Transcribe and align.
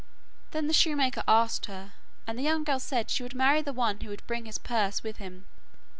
Then 0.49 0.65
the 0.65 0.73
shoemaker 0.73 1.21
asked 1.27 1.67
her, 1.67 1.91
and 2.25 2.39
the 2.39 2.63
girl 2.65 2.79
said 2.79 3.05
that 3.05 3.11
she 3.11 3.21
would 3.21 3.35
marry 3.35 3.61
the 3.61 3.71
one 3.71 3.99
who 3.99 4.09
would 4.09 4.25
bring 4.25 4.45
his 4.45 4.57
purse 4.57 5.03
with 5.03 5.17
him. 5.17 5.45